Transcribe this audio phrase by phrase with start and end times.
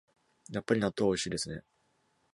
[0.49, 1.61] やっぱり納豆はおいしいですね